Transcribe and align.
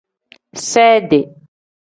Sedi. 0.69 1.21